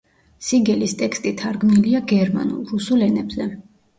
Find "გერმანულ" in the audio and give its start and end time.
2.11-2.65